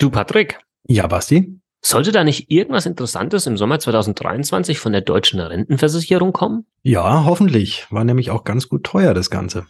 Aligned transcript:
Du, 0.00 0.10
Patrick. 0.10 0.60
Ja, 0.86 1.08
Basti. 1.08 1.58
Sollte 1.84 2.12
da 2.12 2.22
nicht 2.22 2.52
irgendwas 2.52 2.86
Interessantes 2.86 3.48
im 3.48 3.56
Sommer 3.56 3.80
2023 3.80 4.78
von 4.78 4.92
der 4.92 5.00
deutschen 5.00 5.40
Rentenversicherung 5.40 6.32
kommen? 6.32 6.66
Ja, 6.84 7.24
hoffentlich. 7.24 7.84
War 7.90 8.04
nämlich 8.04 8.30
auch 8.30 8.44
ganz 8.44 8.68
gut 8.68 8.84
teuer, 8.84 9.12
das 9.12 9.28
Ganze. 9.28 9.66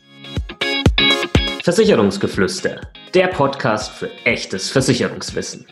Versicherungsgeflüster. 1.63 2.83
Der 3.15 3.29
Podcast 3.29 3.91
für 3.91 4.11
echtes 4.27 4.69
Versicherungswissen. 4.69 5.67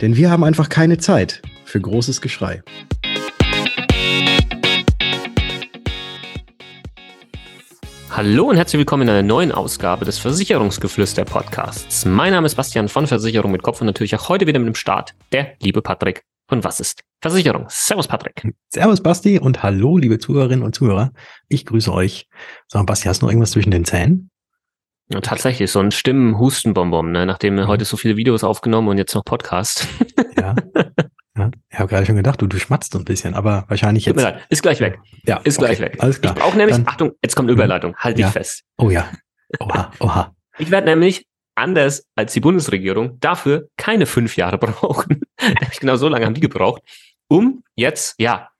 Denn 0.00 0.16
wir 0.16 0.32
haben 0.32 0.42
einfach 0.42 0.68
keine 0.68 0.98
Zeit 0.98 1.42
für 1.64 1.80
großes 1.80 2.20
Geschrei. 2.20 2.64
Hallo 8.22 8.50
und 8.50 8.56
herzlich 8.56 8.78
willkommen 8.78 9.04
in 9.04 9.08
einer 9.08 9.22
neuen 9.22 9.50
Ausgabe 9.50 10.04
des 10.04 10.18
Versicherungsgeflüster 10.18 11.24
Podcasts. 11.24 12.04
Mein 12.04 12.34
Name 12.34 12.44
ist 12.44 12.54
Bastian 12.54 12.90
von 12.90 13.06
Versicherung 13.06 13.50
mit 13.50 13.62
Kopf 13.62 13.80
und 13.80 13.86
natürlich 13.86 14.14
auch 14.14 14.28
heute 14.28 14.46
wieder 14.46 14.58
mit 14.58 14.66
dem 14.66 14.74
Start 14.74 15.14
der 15.32 15.54
liebe 15.62 15.80
Patrick. 15.80 16.22
Und 16.50 16.62
was 16.62 16.80
ist 16.80 17.00
Versicherung? 17.22 17.64
Servus 17.70 18.08
Patrick. 18.08 18.52
Servus 18.68 19.02
Basti 19.02 19.38
und 19.38 19.62
hallo 19.62 19.96
liebe 19.96 20.18
Zuhörerinnen 20.18 20.62
und 20.62 20.74
Zuhörer. 20.74 21.12
Ich 21.48 21.64
grüße 21.64 21.90
euch. 21.90 22.28
Sag 22.68 22.84
Basti, 22.84 23.08
hast 23.08 23.22
du 23.22 23.24
noch 23.24 23.30
irgendwas 23.30 23.52
zwischen 23.52 23.70
den 23.70 23.86
Zähnen? 23.86 24.30
Ja, 25.08 25.22
tatsächlich, 25.22 25.70
so 25.70 25.80
ein 25.80 25.90
Stimmen-Hustenbonbon, 25.90 27.12
ne? 27.12 27.24
nachdem 27.24 27.56
wir 27.56 27.64
mhm. 27.64 27.68
heute 27.68 27.86
so 27.86 27.96
viele 27.96 28.18
Videos 28.18 28.44
aufgenommen 28.44 28.88
und 28.88 28.98
jetzt 28.98 29.14
noch 29.14 29.24
Podcast. 29.24 29.88
Ja. 30.36 30.54
Ja, 31.40 31.50
ich 31.70 31.78
habe 31.78 31.88
gerade 31.88 32.06
schon 32.06 32.16
gedacht, 32.16 32.40
du, 32.40 32.46
du 32.46 32.58
schmatzt 32.58 32.94
ein 32.96 33.04
bisschen, 33.04 33.34
aber 33.34 33.64
wahrscheinlich 33.68 34.04
jetzt. 34.04 34.16
Tut 34.16 34.24
mir 34.24 34.30
leid, 34.30 34.46
ist 34.48 34.62
gleich 34.62 34.80
weg. 34.80 34.98
Ja, 35.24 35.38
ist 35.38 35.58
okay, 35.58 35.66
gleich 35.66 35.80
weg. 35.80 35.96
Alles 35.98 36.20
klar. 36.20 36.34
Ich 36.36 36.42
brauche 36.42 36.56
nämlich, 36.56 36.76
Dann, 36.76 36.88
Achtung, 36.88 37.12
jetzt 37.22 37.36
kommt 37.36 37.48
eine. 37.48 37.54
Überleitung, 37.54 37.96
halt 37.96 38.18
dich 38.18 38.24
ja. 38.24 38.30
fest. 38.30 38.62
Oh 38.76 38.90
ja. 38.90 39.10
Oha, 39.58 39.92
oha. 40.00 40.34
Ich 40.58 40.70
werde 40.70 40.86
nämlich 40.86 41.26
anders 41.54 42.06
als 42.14 42.32
die 42.32 42.40
Bundesregierung 42.40 43.18
dafür 43.20 43.68
keine 43.76 44.06
fünf 44.06 44.36
Jahre 44.36 44.58
brauchen. 44.58 45.22
genau 45.80 45.96
so 45.96 46.08
lange 46.08 46.26
haben 46.26 46.34
die 46.34 46.40
gebraucht, 46.40 46.82
um 47.28 47.62
jetzt, 47.74 48.14
ja, 48.18 48.50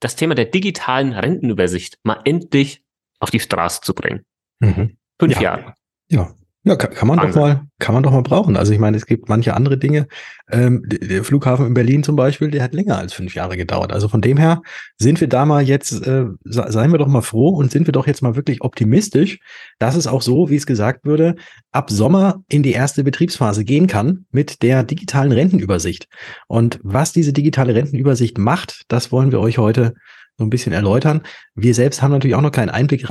das 0.00 0.16
Thema 0.16 0.34
der 0.34 0.46
digitalen 0.46 1.12
Rentenübersicht 1.12 1.98
mal 2.02 2.20
endlich 2.24 2.82
auf 3.20 3.30
die 3.30 3.40
Straße 3.40 3.80
zu 3.80 3.94
bringen. 3.94 4.24
Mhm. 4.60 4.96
Fünf 5.18 5.34
ja. 5.34 5.40
Jahre. 5.40 5.74
Ja, 6.08 6.34
ja, 6.66 6.76
kann, 6.76 6.94
kann 6.94 7.08
man 7.08 7.18
Wahnsinn. 7.18 7.32
doch 7.34 7.40
mal, 7.40 7.66
kann 7.78 7.94
man 7.94 8.02
doch 8.02 8.10
mal 8.10 8.22
brauchen. 8.22 8.56
Also 8.56 8.72
ich 8.72 8.78
meine, 8.78 8.96
es 8.96 9.04
gibt 9.04 9.28
manche 9.28 9.52
andere 9.52 9.76
Dinge. 9.76 10.06
Ähm, 10.50 10.82
der 10.86 11.22
Flughafen 11.22 11.66
in 11.66 11.74
Berlin 11.74 12.02
zum 12.02 12.16
Beispiel, 12.16 12.50
der 12.50 12.62
hat 12.62 12.72
länger 12.72 12.96
als 12.96 13.12
fünf 13.12 13.34
Jahre 13.34 13.58
gedauert. 13.58 13.92
Also 13.92 14.08
von 14.08 14.22
dem 14.22 14.38
her 14.38 14.62
sind 14.96 15.20
wir 15.20 15.28
da 15.28 15.44
mal 15.44 15.62
jetzt, 15.62 16.06
äh, 16.06 16.24
seien 16.44 16.90
wir 16.90 16.98
doch 16.98 17.06
mal 17.06 17.20
froh 17.20 17.50
und 17.50 17.70
sind 17.70 17.86
wir 17.86 17.92
doch 17.92 18.06
jetzt 18.06 18.22
mal 18.22 18.34
wirklich 18.34 18.62
optimistisch, 18.62 19.40
dass 19.78 19.94
es 19.94 20.06
auch 20.06 20.22
so, 20.22 20.48
wie 20.48 20.56
es 20.56 20.64
gesagt 20.64 21.04
würde, 21.04 21.36
ab 21.70 21.90
Sommer 21.90 22.42
in 22.48 22.62
die 22.62 22.72
erste 22.72 23.04
Betriebsphase 23.04 23.62
gehen 23.64 23.86
kann 23.86 24.24
mit 24.30 24.62
der 24.62 24.84
digitalen 24.84 25.32
Rentenübersicht. 25.32 26.08
Und 26.48 26.80
was 26.82 27.12
diese 27.12 27.34
digitale 27.34 27.74
Rentenübersicht 27.74 28.38
macht, 28.38 28.84
das 28.88 29.12
wollen 29.12 29.32
wir 29.32 29.40
euch 29.40 29.58
heute 29.58 29.94
so 30.36 30.44
ein 30.44 30.50
bisschen 30.50 30.72
erläutern. 30.72 31.22
Wir 31.54 31.74
selbst 31.74 32.02
haben 32.02 32.10
natürlich 32.10 32.34
auch 32.34 32.40
noch 32.40 32.50
keinen 32.50 32.70
Einblick 32.70 33.06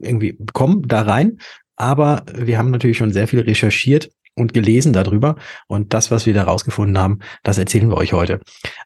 irgendwie 0.00 0.32
bekommen 0.32 0.82
da 0.86 1.02
rein, 1.02 1.38
aber 1.76 2.24
wir 2.34 2.58
haben 2.58 2.70
natürlich 2.70 2.98
schon 2.98 3.12
sehr 3.12 3.28
viel 3.28 3.40
recherchiert 3.40 4.10
und 4.34 4.52
gelesen 4.52 4.92
darüber. 4.92 5.36
Und 5.66 5.94
das, 5.94 6.10
was 6.10 6.26
wir 6.26 6.34
da 6.34 6.44
rausgefunden 6.44 6.98
haben, 6.98 7.20
das 7.42 7.58
erzählen 7.58 7.88
wir 7.88 7.96
euch 7.96 8.12
heute. 8.12 8.40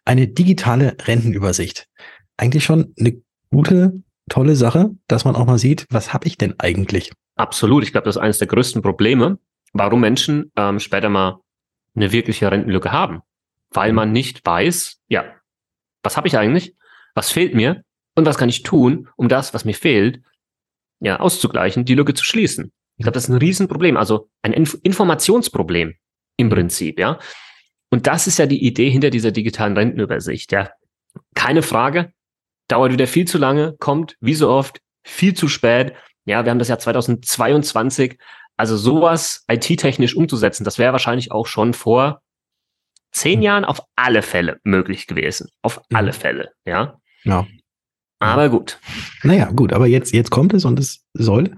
Eine 0.05 0.29
digitale 0.29 0.97
Rentenübersicht. 1.03 1.89
Eigentlich 2.37 2.65
schon 2.65 2.95
eine 2.99 3.21
gute, 3.51 4.03
tolle 4.29 4.57
Sache, 4.57 4.91
dass 5.07 5.25
man 5.25 5.37
auch 5.37 5.47
mal 5.47 5.59
sieht, 5.59 5.87
was 5.91 6.13
habe 6.13 6.27
ich 6.27 6.37
denn 6.37 6.55
eigentlich? 6.59 7.13
Absolut. 7.37 7.83
Ich 7.83 7.93
glaube, 7.93 8.05
das 8.05 8.17
ist 8.17 8.23
eines 8.23 8.39
der 8.39 8.49
größten 8.49 8.83
Probleme, 8.83 9.39
warum 9.73 10.01
Menschen 10.01 10.53
ähm, 10.57 10.81
später 10.81 11.09
mal 11.09 11.41
eine 11.95 12.13
wirkliche 12.13 12.51
Rentenlücke 12.51 12.93
haben. 12.93 13.21
Weil 13.71 13.93
man 13.93 14.13
nicht 14.13 14.45
weiß, 14.45 14.99
ja, 15.09 15.25
was 16.03 16.17
habe 16.17 16.29
ich 16.29 16.39
eigentlich? 16.39 16.75
Was 17.15 17.31
fehlt 17.31 17.55
mir? 17.55 17.83
Und 18.15 18.25
was 18.25 18.39
kann 18.39 18.49
ich 18.49 18.63
tun, 18.63 19.09
um 19.17 19.29
das, 19.29 19.55
was 19.55 19.65
mir 19.65 19.75
fehlt, 19.75 20.23
ja, 21.01 21.21
auszugleichen, 21.21 21.85
die 21.85 21.95
Lücke 21.95 22.15
zu 22.15 22.25
schließen? 22.25 22.73
Ich 22.99 23.05
glaube, 23.05 23.15
das 23.15 23.25
ist 23.25 23.31
ein 23.31 23.39
Riesenproblem, 23.39 23.97
also 23.97 24.29
ein 24.43 24.53
Inf 24.53 24.77
Informationsproblem 24.83 25.95
im. 26.37 26.49
Prinzip, 26.51 26.99
ja. 26.99 27.19
Und 27.91 28.07
das 28.07 28.27
ist 28.27 28.39
ja 28.39 28.47
die 28.47 28.65
Idee 28.65 28.91
hinter 28.91 29.11
dieser 29.11 29.31
digitalen 29.31 29.77
Rentenübersicht, 29.77 30.53
ja. 30.53 30.71
Keine 31.35 31.63
Frage, 31.63 32.13
dauert 32.69 32.93
wieder 32.93 33.07
viel 33.07 33.27
zu 33.27 33.39
lange, 33.39 33.77
kommt 33.79 34.17
wie 34.21 34.35
so 34.35 34.51
oft 34.51 34.81
viel 35.05 35.35
zu 35.35 35.49
spät. 35.49 35.95
Ja, 36.27 36.45
wir 36.45 36.51
haben 36.51 36.59
das 36.59 36.69
Jahr 36.69 36.79
2022. 36.79 38.19
Also 38.57 38.77
sowas 38.77 39.45
IT-technisch 39.49 40.17
umzusetzen, 40.17 40.65
das 40.65 40.79
wäre 40.79 40.93
wahrscheinlich 40.93 41.31
auch 41.31 41.47
schon 41.47 41.75
vor 41.75 42.23
zehn 43.13 43.39
mhm. 43.39 43.45
Jahren 43.45 43.65
auf 43.65 43.81
alle 43.97 44.23
Fälle 44.23 44.59
möglich 44.65 45.07
gewesen. 45.07 45.49
Auf 45.63 45.79
mhm. 45.89 45.97
alle 45.97 46.13
Fälle, 46.13 46.51
ja. 46.67 46.99
Ja. 47.23 47.47
Aber 48.21 48.49
gut. 48.49 48.81
Naja, 49.23 49.51
gut, 49.53 49.73
aber 49.73 49.87
jetzt, 49.87 50.13
jetzt 50.13 50.31
kommt 50.31 50.53
es 50.53 50.65
und 50.65 50.79
es 50.81 51.07
soll 51.15 51.55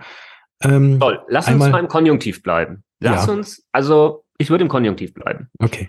ähm, 0.62 1.00
Toll. 1.00 1.20
Lass 1.28 1.48
uns 1.48 1.58
mal 1.58 1.80
im 1.80 1.88
Konjunktiv 1.88 2.42
bleiben. 2.42 2.82
Lass 3.00 3.26
ja. 3.26 3.32
uns, 3.32 3.66
also 3.72 4.24
ich 4.38 4.50
würde 4.50 4.62
im 4.62 4.68
Konjunktiv 4.68 5.14
bleiben. 5.14 5.48
Okay. 5.58 5.88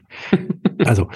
Also 0.86 1.10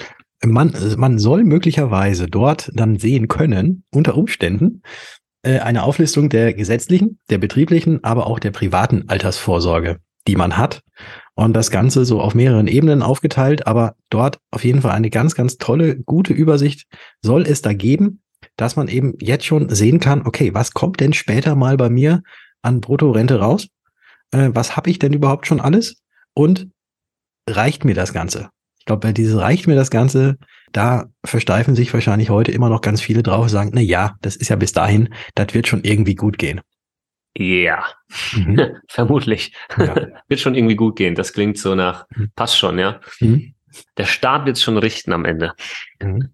man, 0.44 0.72
man 0.96 1.18
soll 1.18 1.42
möglicherweise 1.42 2.26
dort 2.26 2.70
dann 2.74 2.98
sehen 2.98 3.26
können, 3.26 3.84
unter 3.90 4.16
Umständen, 4.16 4.82
äh, 5.42 5.58
eine 5.58 5.82
Auflistung 5.82 6.28
der 6.28 6.54
gesetzlichen, 6.54 7.18
der 7.30 7.38
betrieblichen, 7.38 8.04
aber 8.04 8.26
auch 8.26 8.38
der 8.38 8.50
privaten 8.50 9.08
Altersvorsorge, 9.08 9.98
die 10.26 10.36
man 10.36 10.56
hat. 10.56 10.82
Und 11.34 11.54
das 11.54 11.70
Ganze 11.70 12.04
so 12.04 12.20
auf 12.20 12.34
mehreren 12.34 12.66
Ebenen 12.66 13.02
aufgeteilt, 13.02 13.66
aber 13.66 13.94
dort 14.08 14.38
auf 14.50 14.64
jeden 14.64 14.82
Fall 14.82 14.92
eine 14.92 15.10
ganz, 15.10 15.34
ganz 15.34 15.58
tolle, 15.58 15.96
gute 15.96 16.32
Übersicht 16.32 16.86
soll 17.22 17.42
es 17.42 17.60
da 17.60 17.72
geben, 17.72 18.22
dass 18.56 18.76
man 18.76 18.88
eben 18.88 19.14
jetzt 19.20 19.44
schon 19.44 19.68
sehen 19.68 20.00
kann, 20.00 20.26
okay, 20.26 20.54
was 20.54 20.72
kommt 20.72 21.00
denn 21.00 21.12
später 21.12 21.54
mal 21.54 21.76
bei 21.76 21.90
mir 21.90 22.22
an 22.66 22.80
Bruttorente 22.80 23.38
raus? 23.38 23.68
Äh, 24.32 24.50
was 24.52 24.76
habe 24.76 24.90
ich 24.90 24.98
denn 24.98 25.12
überhaupt 25.12 25.46
schon 25.46 25.60
alles? 25.60 26.02
Und 26.34 26.68
reicht 27.48 27.84
mir 27.84 27.94
das 27.94 28.12
Ganze? 28.12 28.50
Ich 28.78 28.84
glaube, 28.84 29.00
bei 29.00 29.12
dieses 29.12 29.40
reicht 29.40 29.66
mir 29.66 29.74
das 29.74 29.90
Ganze, 29.90 30.36
da 30.72 31.06
versteifen 31.24 31.74
sich 31.74 31.92
wahrscheinlich 31.92 32.30
heute 32.30 32.52
immer 32.52 32.68
noch 32.68 32.82
ganz 32.82 33.00
viele 33.00 33.22
drauf 33.22 33.44
und 33.44 33.48
sagen, 33.48 33.70
na 33.74 33.80
ja, 33.80 34.16
das 34.20 34.36
ist 34.36 34.48
ja 34.48 34.56
bis 34.56 34.72
dahin, 34.72 35.08
das 35.34 35.54
wird 35.54 35.66
schon 35.66 35.82
irgendwie 35.82 36.14
gut 36.14 36.38
gehen. 36.38 36.60
Ja, 37.36 37.84
mhm. 38.32 38.76
vermutlich. 38.88 39.52
Ja. 39.76 39.94
wird 40.28 40.40
schon 40.40 40.54
irgendwie 40.54 40.76
gut 40.76 40.96
gehen. 40.96 41.14
Das 41.14 41.32
klingt 41.32 41.58
so 41.58 41.74
nach, 41.74 42.06
mhm. 42.14 42.30
passt 42.36 42.58
schon, 42.58 42.78
ja. 42.78 43.00
Mhm. 43.20 43.54
Der 43.96 44.04
Staat 44.04 44.46
wird 44.46 44.56
es 44.56 44.62
schon 44.62 44.78
richten 44.78 45.12
am 45.12 45.24
Ende. 45.24 45.52
Mhm. 46.00 46.30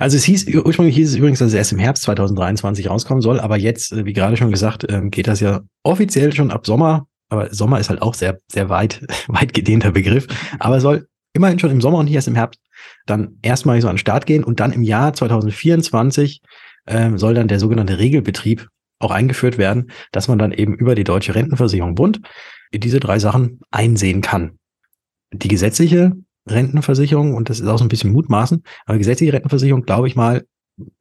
Also 0.00 0.16
es 0.16 0.24
hieß, 0.24 0.48
ursprünglich 0.54 0.96
hieß 0.96 1.10
es 1.10 1.16
übrigens, 1.16 1.38
dass 1.38 1.48
es 1.48 1.54
erst 1.54 1.72
im 1.72 1.78
Herbst 1.78 2.02
2023 2.04 2.88
rauskommen 2.88 3.22
soll, 3.22 3.40
aber 3.40 3.56
jetzt, 3.56 3.92
äh, 3.92 4.04
wie 4.04 4.12
gerade 4.12 4.36
schon 4.36 4.50
gesagt, 4.50 4.86
ähm, 4.88 5.10
geht 5.10 5.26
das 5.26 5.40
ja 5.40 5.62
offiziell 5.82 6.32
schon 6.32 6.50
ab 6.50 6.66
Sommer. 6.66 7.06
Aber 7.28 7.52
Sommer 7.52 7.80
ist 7.80 7.90
halt 7.90 8.02
auch 8.02 8.14
sehr, 8.14 8.38
sehr 8.48 8.68
weit, 8.68 9.06
weit 9.28 9.54
gedehnter 9.54 9.92
Begriff. 9.92 10.26
Aber 10.58 10.76
es 10.76 10.82
soll 10.82 11.08
immerhin 11.32 11.58
schon 11.58 11.70
im 11.70 11.80
Sommer 11.80 11.98
und 11.98 12.06
nicht 12.06 12.14
erst 12.14 12.28
im 12.28 12.34
Herbst 12.34 12.60
dann 13.06 13.38
erstmal 13.42 13.80
so 13.80 13.88
an 13.88 13.94
den 13.94 13.98
Start 13.98 14.26
gehen 14.26 14.44
und 14.44 14.60
dann 14.60 14.72
im 14.72 14.82
Jahr 14.82 15.12
2024 15.12 16.40
ähm, 16.86 17.18
soll 17.18 17.34
dann 17.34 17.48
der 17.48 17.60
sogenannte 17.60 17.98
Regelbetrieb 17.98 18.68
auch 18.98 19.10
eingeführt 19.10 19.58
werden, 19.58 19.90
dass 20.12 20.28
man 20.28 20.38
dann 20.38 20.52
eben 20.52 20.74
über 20.74 20.94
die 20.94 21.04
Deutsche 21.04 21.34
Rentenversicherung 21.34 21.94
Bund 21.94 22.20
diese 22.72 23.00
drei 23.00 23.18
Sachen 23.18 23.60
einsehen 23.70 24.20
kann. 24.20 24.58
Die 25.32 25.48
gesetzliche 25.48 26.12
Rentenversicherung, 26.48 27.34
und 27.34 27.48
das 27.48 27.60
ist 27.60 27.66
auch 27.66 27.78
so 27.78 27.84
ein 27.84 27.88
bisschen 27.88 28.12
Mutmaßen, 28.12 28.62
aber 28.86 28.98
gesetzliche 28.98 29.32
Rentenversicherung, 29.32 29.82
glaube 29.82 30.08
ich 30.08 30.16
mal, 30.16 30.44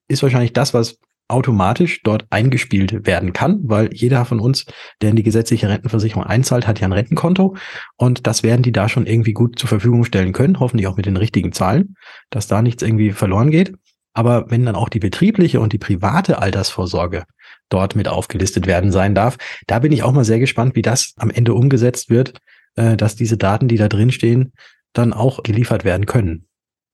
ist 0.07 0.23
wahrscheinlich 0.23 0.53
das, 0.53 0.73
was 0.73 0.97
automatisch 1.27 2.01
dort 2.03 2.27
eingespielt 2.29 3.07
werden 3.07 3.33
kann, 3.33 3.59
weil 3.63 3.89
jeder 3.93 4.25
von 4.25 4.39
uns, 4.39 4.65
der 5.01 5.09
in 5.09 5.15
die 5.15 5.23
gesetzliche 5.23 5.69
Rentenversicherung 5.69 6.23
einzahlt, 6.23 6.67
hat 6.67 6.79
ja 6.79 6.87
ein 6.87 6.93
Rentenkonto 6.93 7.55
und 7.97 8.27
das 8.27 8.43
werden 8.43 8.61
die 8.61 8.71
da 8.71 8.89
schon 8.89 9.05
irgendwie 9.05 9.33
gut 9.33 9.57
zur 9.57 9.69
Verfügung 9.69 10.03
stellen 10.03 10.33
können, 10.33 10.59
hoffentlich 10.59 10.87
auch 10.87 10.97
mit 10.97 11.05
den 11.05 11.17
richtigen 11.17 11.51
Zahlen, 11.51 11.95
dass 12.29 12.47
da 12.47 12.61
nichts 12.61 12.83
irgendwie 12.83 13.11
verloren 13.11 13.51
geht. 13.51 13.73
Aber 14.13 14.51
wenn 14.51 14.65
dann 14.65 14.75
auch 14.75 14.89
die 14.89 14.99
betriebliche 14.99 15.59
und 15.59 15.73
die 15.73 15.79
private 15.79 16.39
Altersvorsorge 16.39 17.23
dort 17.69 17.95
mit 17.95 18.07
aufgelistet 18.07 18.67
werden 18.67 18.91
sein 18.91 19.15
darf, 19.15 19.37
da 19.65 19.79
bin 19.79 19.91
ich 19.91 20.03
auch 20.03 20.11
mal 20.11 20.25
sehr 20.25 20.39
gespannt, 20.39 20.75
wie 20.75 20.83
das 20.83 21.13
am 21.17 21.31
Ende 21.31 21.55
umgesetzt 21.55 22.11
wird, 22.11 22.33
äh, 22.75 22.95
dass 22.95 23.15
diese 23.15 23.37
Daten, 23.37 23.67
die 23.67 23.77
da 23.77 23.87
drin 23.87 24.11
stehen, 24.11 24.53
dann 24.93 25.13
auch 25.13 25.43
geliefert 25.43 25.83
werden 25.83 26.05
können. 26.05 26.47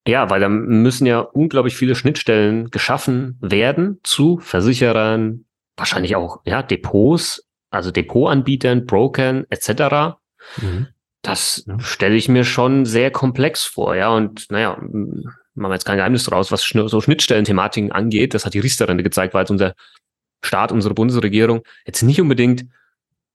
Ja, 0.08 0.30
weil 0.30 0.40
da 0.40 0.50
müssen 0.50 1.06
ja 1.06 1.20
unglaublich 1.20 1.76
viele 1.76 1.96
Schnittstellen 1.96 2.72
geschaffen 2.72 3.38
werden 3.42 4.00
zu 4.04 4.40
Versicherern, 4.40 5.46
wahrscheinlich 5.78 6.16
auch 6.16 6.42
ja 6.46 6.64
Depots, 6.64 7.48
also 7.70 7.92
Depotanbietern, 7.92 8.86
Brokern 8.86 9.46
etc. 9.50 10.18
Mhm. 10.58 10.88
Das 11.22 11.66
stelle 11.80 12.16
ich 12.16 12.30
mir 12.30 12.46
schon 12.46 12.86
sehr 12.86 13.12
komplex 13.12 13.66
vor, 13.66 13.96
ja. 13.96 14.10
Und 14.10 14.50
naja, 14.50 14.78
machen 14.80 15.34
wir 15.54 15.74
jetzt 15.74 15.86
kein 15.86 15.98
Geheimnis 15.98 16.24
draus, 16.24 16.52
was 16.52 16.64
so 16.64 17.02
Schnittstellenthematiken 17.02 17.92
angeht. 17.92 18.34
Das 18.34 18.46
hat 18.46 18.54
die 18.54 18.60
Riester-Rente 18.60 19.04
gezeigt, 19.04 19.34
weil 19.34 19.44
es 19.44 19.52
unser 19.52 19.74
Staat, 20.42 20.72
unsere 20.72 20.94
Bundesregierung 20.94 21.62
jetzt 21.86 22.02
nicht 22.02 22.22
unbedingt 22.22 22.66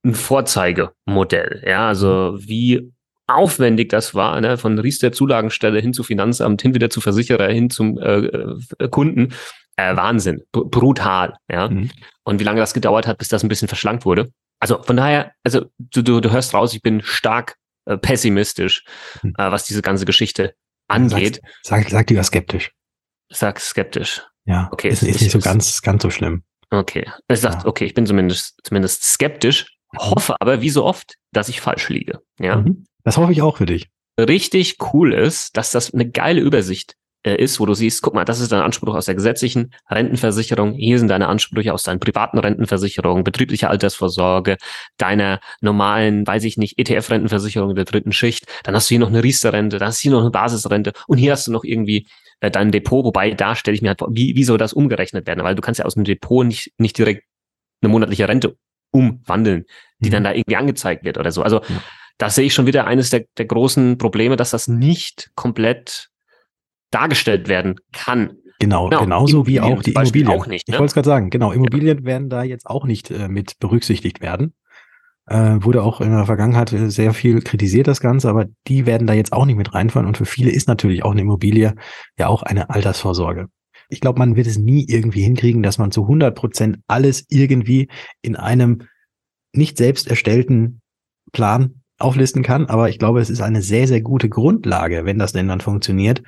ein 0.03 0.15
Vorzeigemodell. 0.15 1.63
Ja, 1.65 1.87
also 1.87 2.37
wie 2.39 2.91
aufwendig 3.27 3.89
das 3.89 4.13
war, 4.13 4.39
ne? 4.41 4.57
von 4.57 4.77
Riester 4.79 5.11
Zulagenstelle 5.11 5.79
hin 5.79 5.93
zu 5.93 6.03
Finanzamt, 6.03 6.61
hin 6.61 6.73
wieder 6.73 6.89
zu 6.89 7.01
Versicherer, 7.01 7.49
hin 7.49 7.69
zum 7.69 7.97
äh, 7.97 8.25
äh, 8.25 8.89
Kunden. 8.89 9.33
Äh, 9.77 9.95
Wahnsinn, 9.97 10.41
brutal, 10.53 11.35
ja. 11.51 11.67
Mhm. 11.67 11.91
Und 12.23 12.39
wie 12.39 12.45
lange 12.45 12.61
das 12.61 12.73
gedauert 12.73 13.07
hat, 13.07 13.17
bis 13.17 13.27
das 13.27 13.43
ein 13.43 13.49
bisschen 13.49 13.67
verschlankt 13.67 14.05
wurde. 14.05 14.31
Also 14.61 14.81
von 14.81 14.95
daher, 14.95 15.33
also 15.43 15.65
du, 15.79 16.01
du, 16.01 16.21
du 16.21 16.31
hörst 16.31 16.53
raus, 16.53 16.73
ich 16.73 16.81
bin 16.81 17.01
stark 17.01 17.57
äh, 17.85 17.97
pessimistisch, 17.97 18.85
mhm. 19.21 19.33
äh, 19.37 19.51
was 19.51 19.65
diese 19.65 19.81
ganze 19.81 20.05
Geschichte 20.05 20.55
angeht. 20.87 21.41
Sag, 21.61 21.83
sag, 21.83 21.91
sag 21.91 22.09
lieber 22.09 22.23
skeptisch. 22.23 22.71
Sag 23.29 23.59
skeptisch. 23.59 24.21
Ja, 24.45 24.69
okay. 24.71 24.89
Ist, 24.89 25.03
ist 25.03 25.21
nicht 25.21 25.31
so 25.31 25.39
ganz, 25.39 25.81
ganz 25.81 26.03
so 26.03 26.09
schlimm. 26.09 26.43
Okay. 26.69 27.09
Ich 27.27 27.41
sag, 27.41 27.63
ja. 27.63 27.65
okay, 27.65 27.85
ich 27.85 27.93
bin 27.93 28.05
zumindest, 28.05 28.59
zumindest 28.63 29.03
skeptisch, 29.03 29.77
mhm. 29.91 29.99
hoffe 29.99 30.35
aber, 30.39 30.61
wie 30.61 30.69
so 30.69 30.85
oft, 30.85 31.15
dass 31.31 31.49
ich 31.49 31.59
falsch 31.59 31.89
liege. 31.89 32.21
Ja. 32.39 32.57
Mhm. 32.57 32.85
Das 33.05 33.17
hoffe 33.17 33.31
ich 33.31 33.41
auch 33.41 33.57
für 33.57 33.67
dich. 33.67 33.87
Richtig 34.19 34.77
cool 34.93 35.13
ist, 35.13 35.55
dass 35.55 35.71
das 35.71 35.93
eine 35.93 36.09
geile 36.09 36.41
Übersicht 36.41 36.95
äh, 37.23 37.35
ist, 37.35 37.59
wo 37.59 37.65
du 37.65 37.75
siehst, 37.75 38.01
guck 38.01 38.15
mal, 38.15 38.25
das 38.25 38.39
ist 38.39 38.51
dein 38.51 38.61
Anspruch 38.61 38.95
aus 38.95 39.05
der 39.05 39.13
gesetzlichen 39.13 39.73
Rentenversicherung, 39.89 40.73
hier 40.73 40.97
sind 40.97 41.09
deine 41.09 41.27
Ansprüche 41.27 41.73
aus 41.73 41.83
deinen 41.83 41.99
privaten 41.99 42.39
Rentenversicherungen, 42.39 43.23
betriebliche 43.23 43.69
Altersvorsorge, 43.69 44.57
deiner 44.97 45.39
normalen, 45.61 46.25
weiß 46.25 46.45
ich 46.45 46.57
nicht, 46.57 46.79
ETF-Rentenversicherung 46.79 47.75
der 47.75 47.85
dritten 47.85 48.11
Schicht, 48.11 48.45
dann 48.63 48.73
hast 48.73 48.89
du 48.89 48.93
hier 48.93 48.99
noch 48.99 49.09
eine 49.09 49.23
Riester-Rente, 49.23 49.77
dann 49.77 49.89
hast 49.89 49.99
du 49.99 50.03
hier 50.03 50.11
noch 50.11 50.21
eine 50.21 50.31
Basisrente 50.31 50.93
und 51.07 51.19
hier 51.19 51.33
hast 51.33 51.45
du 51.45 51.51
noch 51.51 51.63
irgendwie 51.63 52.07
äh, 52.39 52.49
dein 52.49 52.71
Depot, 52.71 53.05
wobei 53.05 53.31
da 53.31 53.55
stelle 53.55 53.75
ich 53.75 53.83
mir 53.83 53.89
halt 53.89 53.99
vor, 53.99 54.09
wie, 54.11 54.35
wie 54.35 54.43
soll 54.43 54.57
das 54.57 54.73
umgerechnet 54.73 55.27
werden, 55.27 55.43
weil 55.43 55.55
du 55.55 55.61
kannst 55.61 55.77
ja 55.77 55.85
aus 55.85 55.93
dem 55.93 56.05
Depot 56.05 56.45
nicht, 56.45 56.71
nicht 56.79 56.97
direkt 56.97 57.23
eine 57.81 57.91
monatliche 57.91 58.27
Rente 58.27 58.57
umwandeln, 58.91 59.65
die 59.99 60.09
mhm. 60.09 60.13
dann 60.13 60.23
da 60.23 60.33
irgendwie 60.33 60.55
angezeigt 60.55 61.03
wird 61.03 61.17
oder 61.19 61.31
so. 61.31 61.43
Also 61.43 61.61
ja 61.61 61.81
da 62.17 62.29
sehe 62.29 62.45
ich 62.45 62.53
schon 62.53 62.65
wieder 62.65 62.87
eines 62.87 63.09
der, 63.09 63.25
der 63.37 63.45
großen 63.45 63.97
Probleme, 63.97 64.35
dass 64.35 64.51
das 64.51 64.67
nicht 64.67 65.31
komplett 65.35 66.09
dargestellt 66.91 67.47
werden 67.47 67.75
kann. 67.91 68.37
Genau, 68.59 68.87
genau 68.87 69.01
genauso 69.01 69.47
wie 69.47 69.59
auch 69.59 69.83
die 69.83 69.91
Immobilien. 69.91 70.29
Auch 70.29 70.47
nicht, 70.47 70.67
ne? 70.67 70.75
Ich 70.75 70.79
wollte 70.79 70.91
es 70.91 70.93
gerade 70.93 71.09
sagen, 71.09 71.29
genau, 71.29 71.51
Immobilien 71.51 71.99
ja. 71.99 72.05
werden 72.05 72.29
da 72.29 72.43
jetzt 72.43 72.67
auch 72.67 72.85
nicht 72.85 73.11
äh, 73.11 73.27
mit 73.27 73.59
berücksichtigt 73.59 74.21
werden. 74.21 74.53
Äh, 75.27 75.57
wurde 75.59 75.83
auch 75.83 76.01
in 76.01 76.11
der 76.11 76.25
Vergangenheit 76.25 76.69
sehr 76.69 77.13
viel 77.13 77.41
kritisiert, 77.41 77.87
das 77.87 77.99
Ganze, 77.99 78.29
aber 78.29 78.45
die 78.67 78.85
werden 78.85 79.07
da 79.07 79.13
jetzt 79.13 79.33
auch 79.33 79.45
nicht 79.45 79.57
mit 79.57 79.73
reinfallen. 79.73 80.07
Und 80.07 80.17
für 80.17 80.25
viele 80.25 80.51
ist 80.51 80.67
natürlich 80.67 81.03
auch 81.03 81.11
eine 81.11 81.21
Immobilie 81.21 81.75
ja 82.17 82.27
auch 82.27 82.43
eine 82.43 82.69
Altersvorsorge. 82.69 83.47
Ich 83.89 83.99
glaube, 83.99 84.19
man 84.19 84.35
wird 84.35 84.47
es 84.47 84.57
nie 84.57 84.85
irgendwie 84.87 85.23
hinkriegen, 85.23 85.63
dass 85.63 85.77
man 85.77 85.91
zu 85.91 86.03
100 86.03 86.35
Prozent 86.35 86.77
alles 86.87 87.25
irgendwie 87.29 87.89
in 88.21 88.35
einem 88.35 88.87
nicht 89.51 89.77
selbst 89.77 90.07
erstellten 90.07 90.81
Plan 91.31 91.81
auflisten 91.97 92.43
kann, 92.43 92.65
aber 92.65 92.89
ich 92.89 92.99
glaube, 92.99 93.21
es 93.21 93.29
ist 93.29 93.41
eine 93.41 93.61
sehr, 93.61 93.87
sehr 93.87 94.01
gute 94.01 94.29
Grundlage, 94.29 95.05
wenn 95.05 95.19
das 95.19 95.31
denn 95.31 95.47
dann 95.47 95.61
funktioniert, 95.61 96.21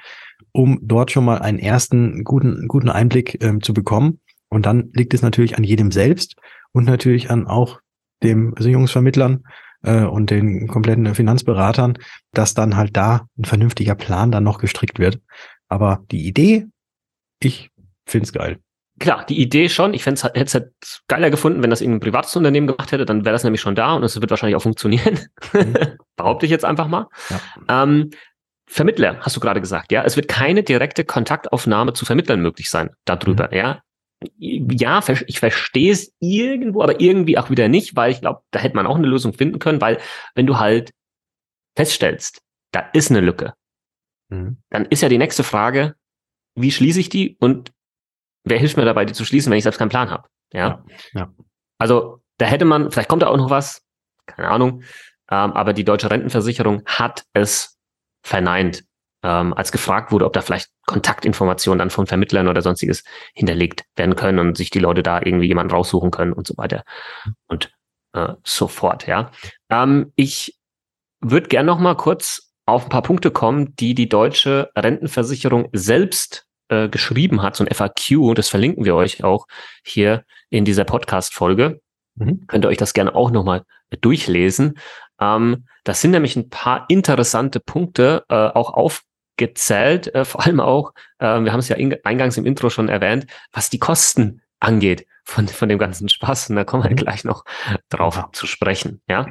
um 0.52 0.80
dort 0.82 1.12
schon 1.12 1.26
mal 1.26 1.40
einen 1.40 1.60
ersten 1.60 2.24
guten, 2.24 2.68
guten 2.68 2.90
Einblick 2.90 3.44
ähm, 3.44 3.62
zu 3.62 3.74
bekommen. 3.74 4.20
Und 4.50 4.66
dann 4.66 4.92
liegt 4.94 5.14
es 5.14 5.22
natürlich 5.22 5.58
an 5.58 5.64
jedem 5.64 5.92
selbst 5.92 6.36
und 6.72 6.86
natürlich 6.86 7.30
an 7.30 7.48
auch 7.48 7.82
dem 8.24 8.56
Versicherungsvermittlern 8.56 9.44
äh, 9.84 10.04
und 10.04 10.30
den 10.30 10.68
kompletten 10.68 11.14
Finanzberatern, 11.14 11.98
dass 12.32 12.54
dann 12.54 12.78
halt 12.78 12.96
da 12.96 13.28
ein 13.38 13.46
vernünftiger 13.46 13.96
Plan 13.96 14.32
dann 14.32 14.46
noch 14.46 14.60
gestrickt 14.60 15.00
wird. 15.00 15.20
Aber 15.68 16.06
die 16.12 16.26
Idee, 16.26 16.68
ich 17.42 17.72
find's 18.06 18.32
geil 18.32 18.60
klar, 19.00 19.26
die 19.26 19.40
Idee 19.40 19.70
schon. 19.70 19.94
Ich 19.94 20.06
hätte 20.06 20.32
es 20.34 20.54
halt 20.54 20.72
geiler 21.08 21.30
gefunden, 21.30 21.64
wenn 21.64 21.70
das 21.70 21.82
irgendein 21.82 22.02
privates 22.02 22.36
Unternehmen 22.36 22.68
gemacht 22.68 22.92
hätte, 22.92 23.06
dann 23.06 23.26
wäre 23.26 23.34
das 23.34 23.44
nämlich 23.44 23.62
schon 23.62 23.76
da 23.76 23.94
und 23.94 24.04
es 24.04 24.20
wird 24.20 24.30
wahrscheinlich 24.30 24.56
auch 24.56 24.62
funktionieren. 24.62 25.20
Mhm. 25.54 25.76
Behaupte 26.16 26.46
ich 26.46 26.52
jetzt 26.52 26.66
einfach 26.66 26.88
mal. 26.88 27.08
Ja. 27.30 27.84
Ähm, 27.84 28.12
Vermittler, 28.70 29.20
hast 29.22 29.36
du 29.36 29.40
gerade 29.40 29.62
gesagt, 29.62 29.92
ja. 29.92 30.04
Es 30.04 30.16
wird 30.16 30.28
keine 30.28 30.64
direkte 30.64 31.06
Kontaktaufnahme 31.06 31.94
zu 31.94 32.06
Vermittlern 32.06 32.42
möglich 32.42 32.70
sein 32.70 32.90
darüber, 33.06 33.48
mhm. 33.48 33.58
ja. 33.58 33.82
Ja, 34.40 35.04
ich 35.28 35.40
verstehe 35.40 35.92
es 35.92 36.12
irgendwo, 36.20 36.82
aber 36.82 37.00
irgendwie 37.00 37.38
auch 37.38 37.52
wieder 37.52 37.68
nicht, 37.68 37.96
weil 37.96 38.12
ich 38.12 38.20
glaube, 38.20 38.42
da 38.50 38.58
hätte 38.58 38.76
man 38.76 38.88
auch 38.88 38.96
eine 38.96 39.06
Lösung 39.06 39.34
finden 39.34 39.60
können, 39.60 39.80
weil 39.80 40.00
wenn 40.34 40.48
du 40.48 40.58
halt 40.58 40.92
feststellst, 41.76 42.42
da 42.72 42.80
ist 42.94 43.12
eine 43.12 43.22
Lücke, 43.22 43.54
mhm. 44.30 44.58
dann 44.72 44.86
ist 44.86 45.04
ja 45.04 45.10
die 45.10 45.20
nächste 45.20 45.44
Frage, 45.44 45.96
wie 46.56 46.72
schließe 46.72 47.00
ich 47.00 47.10
die 47.10 47.38
und 47.40 47.72
wer 48.50 48.60
hilft 48.60 48.78
mir 48.78 48.86
dabei, 48.86 49.06
die 49.06 49.14
zu 49.14 49.26
schließen, 49.26 49.52
wenn 49.52 49.58
ich 49.58 49.64
selbst 49.64 49.78
keinen 49.78 49.90
Plan 49.90 50.10
habe? 50.10 50.28
Ja? 50.54 50.84
ja, 51.14 51.22
ja. 51.22 51.34
Also 51.78 52.22
da 52.38 52.46
hätte 52.46 52.66
man, 52.66 52.92
vielleicht 52.92 53.10
kommt 53.10 53.22
da 53.22 53.28
auch 53.28 53.38
noch 53.38 53.50
was, 53.50 53.84
keine 54.26 54.50
Ahnung, 54.50 54.84
ähm, 55.30 55.54
aber 55.54 55.74
die 55.74 55.84
deutsche 55.84 56.10
Rentenversicherung 56.10 56.84
hat 56.86 57.24
es 57.34 57.78
verneint, 58.24 58.84
ähm, 59.24 59.54
als 59.54 59.72
gefragt 59.72 60.12
wurde, 60.12 60.26
ob 60.26 60.34
da 60.34 60.42
vielleicht 60.42 60.70
Kontaktinformationen 60.86 61.80
dann 61.80 61.90
von 61.90 62.08
Vermittlern 62.08 62.48
oder 62.48 62.62
sonstiges 62.62 63.04
hinterlegt 63.34 63.84
werden 63.96 64.16
können 64.16 64.40
und 64.40 64.58
sich 64.58 64.70
die 64.70 64.80
Leute 64.80 65.04
da 65.04 65.22
irgendwie 65.22 65.48
jemanden 65.48 65.74
raussuchen 65.74 66.12
können 66.12 66.34
und 66.34 66.48
so 66.48 66.56
weiter 66.58 66.84
und 67.48 67.72
äh, 68.14 68.34
so 68.44 68.68
fort. 68.68 69.08
Ja, 69.08 69.32
ähm, 69.70 70.14
ich 70.16 70.58
würde 71.20 71.48
gern 71.48 71.66
noch 71.66 71.80
mal 71.80 71.96
kurz 71.96 72.54
auf 72.66 72.84
ein 72.84 72.90
paar 72.90 73.02
Punkte 73.02 73.32
kommen, 73.32 73.76
die 73.78 73.96
die 73.96 74.10
deutsche 74.10 74.70
Rentenversicherung 74.76 75.70
selbst 75.74 76.47
äh, 76.70 76.90
geschrieben 76.90 77.42
hat, 77.42 77.56
so 77.56 77.64
ein 77.64 77.74
FAQ, 77.74 78.36
das 78.36 78.50
verlinken 78.50 78.86
wir 78.86 78.96
euch 78.96 79.24
auch 79.24 79.48
hier 79.84 80.24
in 80.50 80.66
dieser 80.66 80.84
Podcast-Folge. 80.84 81.82
Mhm. 82.16 82.46
Könnt 82.48 82.66
ihr 82.66 82.70
euch 82.70 82.78
das 82.78 82.94
gerne 82.94 83.16
auch 83.16 83.32
nochmal 83.32 83.64
durchlesen. 84.02 84.78
Ähm, 85.20 85.66
das 85.84 86.02
sind 86.02 86.12
nämlich 86.12 86.36
ein 86.36 86.50
paar 86.50 86.86
interessante 86.90 87.60
Punkte 87.60 88.26
äh, 88.30 88.36
auch 88.36 88.74
aufgezählt, 88.74 90.14
äh, 90.14 90.26
vor 90.26 90.46
allem 90.46 90.60
auch, 90.60 90.94
äh, 91.20 91.40
wir 91.40 91.52
haben 91.52 91.60
es 91.60 91.70
ja 91.70 91.78
eingangs 92.04 92.38
im 92.38 92.46
Intro 92.46 92.70
schon 92.70 92.90
erwähnt, 92.90 93.28
was 93.52 93.70
die 93.70 93.80
Kosten 93.80 94.42
angeht 94.60 95.06
von, 95.24 95.48
von 95.48 95.70
dem 95.70 95.78
ganzen 95.78 96.10
Spaß. 96.10 96.50
Und 96.50 96.56
da 96.56 96.64
kommen 96.64 96.84
wir 96.84 96.92
mhm. 96.92 96.96
gleich 96.96 97.24
noch 97.24 97.44
drauf 97.90 98.16
ja. 98.16 98.30
zu 98.34 98.48
sprechen. 98.48 99.02
Ja. 99.08 99.28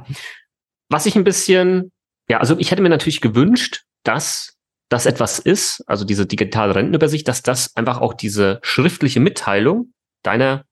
Was 0.88 1.06
ich 1.06 1.16
ein 1.16 1.24
bisschen, 1.24 1.92
ja, 2.28 2.38
also 2.38 2.58
ich 2.58 2.70
hätte 2.70 2.82
mir 2.82 2.88
natürlich 2.88 3.20
gewünscht, 3.20 3.82
dass 4.04 4.55
das 4.88 5.06
etwas 5.06 5.38
ist, 5.38 5.82
also 5.86 6.04
diese 6.04 6.26
digitale 6.26 6.74
Rentenübersicht, 6.74 7.26
dass 7.26 7.42
das 7.42 7.76
einfach 7.76 8.00
auch 8.00 8.14
diese 8.14 8.60
schriftliche 8.62 9.20
Mitteilung 9.20 9.92
deiner, 10.22 10.64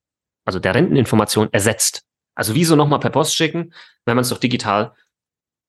also 0.45 0.59
der 0.59 0.75
Renteninformation 0.75 1.49
ersetzt. 1.53 2.03
Also 2.35 2.55
wie 2.55 2.65
so 2.65 2.77
nochmal 2.77 3.01
per 3.01 3.11
Post 3.11 3.37
schicken, 3.37 3.73
wenn 4.05 4.17
man 4.17 4.23
es 4.23 4.29
doch 4.29 4.39
digital 4.39 4.93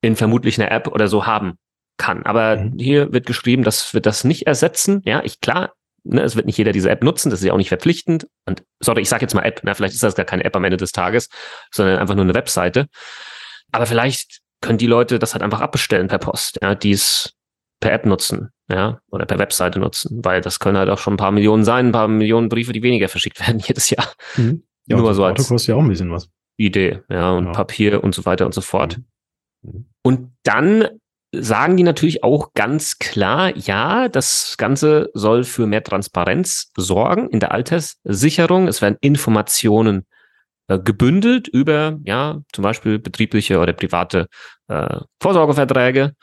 in 0.01 0.15
vermutlich 0.15 0.59
einer 0.59 0.71
App 0.71 0.88
oder 0.88 1.07
so 1.07 1.25
haben 1.25 1.57
kann. 1.97 2.24
Aber 2.25 2.57
mhm. 2.57 2.77
hier 2.77 3.13
wird 3.13 3.25
geschrieben, 3.25 3.63
das 3.63 3.93
wird 3.93 4.05
das 4.05 4.24
nicht 4.24 4.48
ersetzen. 4.48 5.01
Ja, 5.05 5.24
ich 5.24 5.39
klar, 5.41 5.74
ne, 6.03 6.22
es 6.22 6.36
wird 6.36 6.46
nicht 6.46 6.58
jeder 6.58 6.72
diese 6.72 6.89
App 6.89 7.03
nutzen, 7.03 7.29
das 7.29 7.39
ist 7.39 7.46
ja 7.46 7.53
auch 7.53 7.58
nicht 7.58 7.70
verpflichtend. 7.70 8.27
Und 8.46 8.63
sorry, 8.79 9.01
ich 9.01 9.10
sage 9.10 9.24
jetzt 9.24 9.34
mal 9.34 9.43
App, 9.43 9.63
ne, 9.63 9.74
vielleicht 9.74 9.96
ist 9.96 10.03
das 10.03 10.15
gar 10.15 10.25
keine 10.25 10.43
App 10.43 10.55
am 10.55 10.63
Ende 10.63 10.77
des 10.77 10.91
Tages, 10.91 11.29
sondern 11.72 12.00
einfach 12.00 12.15
nur 12.15 12.25
eine 12.25 12.36
Webseite. 12.36 12.88
Aber 13.72 13.86
vielleicht 13.86 14.41
können 14.62 14.77
die 14.77 14.88
Leute 14.88 15.20
das 15.20 15.34
halt 15.34 15.43
einfach 15.43 15.62
abbestellen 15.62 16.08
per 16.08 16.20
Post, 16.20 16.60
ja, 16.62 16.75
die 16.75 16.91
es 16.91 17.35
per 17.79 17.91
App 17.91 18.05
nutzen, 18.05 18.50
ja, 18.70 19.00
oder 19.12 19.25
per 19.25 19.39
Webseite 19.39 19.79
nutzen, 19.79 20.24
weil 20.24 20.41
das 20.41 20.60
können 20.60 20.77
halt 20.77 20.89
auch 20.89 20.98
schon 20.98 21.13
ein 21.13 21.17
paar 21.17 21.32
Millionen 21.32 21.63
sein, 21.63 21.88
ein 21.88 21.91
paar 21.91 22.08
Millionen 22.08 22.50
Briefe, 22.50 22.74
die 22.74 22.84
weniger 22.84 23.10
verschickt 23.10 23.39
werden 23.48 23.60
jedes 23.60 23.89
Jahr. 23.89 24.12
Mhm. 24.36 24.63
Ja, 24.88 24.98
Nur 24.98 25.13
so 25.13 25.24
als 25.24 25.39
Auto 25.39 25.48
kostet 25.48 25.70
ja 25.70 25.75
auch 25.75 25.82
ein 25.82 25.89
bisschen 25.89 26.12
was. 26.12 26.29
Idee, 26.58 27.01
ja, 27.10 27.32
und 27.32 27.48
ja. 27.48 27.51
Papier 27.51 28.03
und 28.03 28.15
so 28.15 28.25
weiter 28.25 28.46
und 28.46 28.53
so 28.53 28.62
fort. 28.62 28.98
Mhm. 29.62 29.72
mhm. 29.72 29.86
Und 30.03 30.32
dann 30.44 30.88
sagen 31.41 31.75
die 31.75 31.84
natürlich 31.84 32.24
auch 32.24 32.53
ganz 32.53 32.98
klar, 33.00 33.55
ja, 33.55 34.08
das 34.08 34.55
Ganze 34.58 35.10
soll 35.13 35.44
für 35.44 35.67
mehr 35.67 35.84
Transparenz 35.84 36.72
sorgen 36.77 37.29
in 37.29 37.39
der 37.39 37.51
Alterssicherung. 37.51 38.67
Es 38.67 38.82
werden 38.82 38.98
Informationen 39.01 40.05
äh, 40.67 40.79
gebündelt 40.79 41.48
über, 41.48 42.00
ja, 42.03 42.41
zum 42.53 42.63
Beispiel 42.63 43.00
betriebliche 43.00 43.60
oder 43.60 43.74
private 43.74 44.27
äh, 44.67 45.00
Vorsorgeverträge 45.22 46.13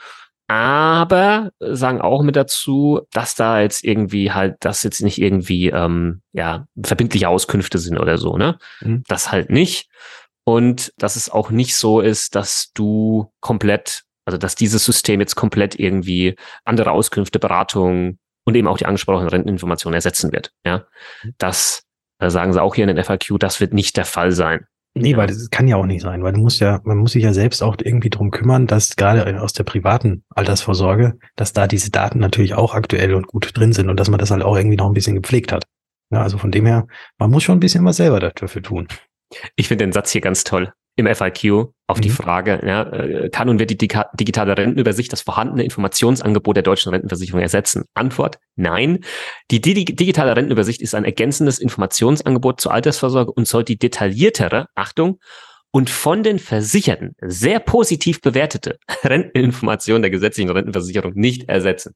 aber 0.52 1.50
sagen 1.60 2.02
auch 2.02 2.22
mit 2.22 2.36
dazu, 2.36 3.00
dass 3.10 3.34
da 3.34 3.62
jetzt 3.62 3.84
irgendwie 3.84 4.32
halt, 4.32 4.56
dass 4.60 4.82
jetzt 4.82 5.00
nicht 5.00 5.18
irgendwie 5.18 5.70
ähm, 5.70 6.20
ja 6.32 6.66
verbindliche 6.82 7.30
Auskünfte 7.30 7.78
sind 7.78 7.98
oder 7.98 8.18
so, 8.18 8.36
ne? 8.36 8.58
Mhm. 8.80 9.02
Das 9.08 9.32
halt 9.32 9.48
nicht. 9.48 9.88
Und 10.44 10.92
dass 10.98 11.16
es 11.16 11.30
auch 11.30 11.50
nicht 11.50 11.74
so 11.74 12.00
ist, 12.00 12.34
dass 12.34 12.70
du 12.74 13.32
komplett, 13.40 14.02
also 14.26 14.36
dass 14.36 14.54
dieses 14.54 14.84
System 14.84 15.20
jetzt 15.20 15.36
komplett 15.36 15.78
irgendwie 15.78 16.36
andere 16.66 16.90
Auskünfte, 16.90 17.38
Beratungen 17.38 18.18
und 18.44 18.54
eben 18.54 18.68
auch 18.68 18.76
die 18.76 18.86
angesprochenen 18.86 19.30
Renteninformationen 19.30 19.94
ersetzen 19.94 20.32
wird. 20.32 20.52
Ja, 20.66 20.84
mhm. 21.22 21.34
das 21.38 21.84
äh, 22.18 22.28
sagen 22.28 22.52
sie 22.52 22.60
auch 22.60 22.74
hier 22.74 22.86
in 22.86 22.94
den 22.94 23.02
FAQ, 23.02 23.38
das 23.38 23.58
wird 23.58 23.72
nicht 23.72 23.96
der 23.96 24.04
Fall 24.04 24.32
sein. 24.32 24.66
Nee, 24.94 25.12
ja. 25.12 25.16
weil 25.16 25.26
das 25.28 25.48
kann 25.50 25.68
ja 25.68 25.76
auch 25.76 25.86
nicht 25.86 26.02
sein, 26.02 26.22
weil 26.22 26.34
du 26.34 26.40
musst 26.40 26.60
ja, 26.60 26.80
man 26.84 26.98
muss 26.98 27.12
sich 27.12 27.22
ja 27.22 27.32
selbst 27.32 27.62
auch 27.62 27.76
irgendwie 27.82 28.10
drum 28.10 28.30
kümmern, 28.30 28.66
dass 28.66 28.94
gerade 28.96 29.40
aus 29.40 29.54
der 29.54 29.64
privaten 29.64 30.22
Altersvorsorge, 30.30 31.18
dass 31.34 31.54
da 31.54 31.66
diese 31.66 31.90
Daten 31.90 32.18
natürlich 32.18 32.54
auch 32.54 32.74
aktuell 32.74 33.14
und 33.14 33.26
gut 33.26 33.56
drin 33.56 33.72
sind 33.72 33.88
und 33.88 33.98
dass 33.98 34.10
man 34.10 34.18
das 34.18 34.30
halt 34.30 34.42
auch 34.42 34.56
irgendwie 34.56 34.76
noch 34.76 34.86
ein 34.86 34.92
bisschen 34.92 35.16
gepflegt 35.16 35.50
hat. 35.50 35.64
Ja, 36.10 36.22
also 36.22 36.36
von 36.36 36.50
dem 36.50 36.66
her, 36.66 36.86
man 37.18 37.30
muss 37.30 37.42
schon 37.42 37.56
ein 37.56 37.60
bisschen 37.60 37.84
was 37.86 37.96
selber 37.96 38.20
dafür 38.20 38.62
tun. 38.62 38.86
Ich 39.56 39.68
finde 39.68 39.86
den 39.86 39.92
Satz 39.92 40.10
hier 40.10 40.20
ganz 40.20 40.44
toll. 40.44 40.72
Im 40.96 41.06
FIQ 41.06 41.72
auf 41.86 41.98
mhm. 41.98 42.02
die 42.02 42.10
Frage, 42.10 42.60
ja, 42.64 42.82
äh, 42.92 43.30
kann 43.30 43.48
und 43.48 43.58
wird 43.58 43.70
die 43.70 43.78
digitale 43.78 44.56
Rentenübersicht 44.56 45.12
das 45.12 45.22
vorhandene 45.22 45.64
Informationsangebot 45.64 46.56
der 46.56 46.62
deutschen 46.62 46.90
Rentenversicherung 46.90 47.40
ersetzen? 47.40 47.84
Antwort, 47.94 48.38
nein. 48.56 49.00
Die 49.50 49.60
digitale 49.60 50.36
Rentenübersicht 50.36 50.82
ist 50.82 50.94
ein 50.94 51.04
ergänzendes 51.04 51.58
Informationsangebot 51.58 52.60
zur 52.60 52.72
Altersvorsorge 52.72 53.32
und 53.32 53.46
soll 53.46 53.64
die 53.64 53.78
detailliertere, 53.78 54.66
Achtung, 54.74 55.18
und 55.72 55.88
von 55.88 56.22
den 56.22 56.38
Versicherten 56.38 57.16
sehr 57.20 57.58
positiv 57.58 58.20
bewertete 58.20 58.78
Renteninformation 59.04 60.02
der 60.02 60.10
gesetzlichen 60.10 60.50
Rentenversicherung 60.50 61.14
nicht 61.14 61.48
ersetzen. 61.48 61.94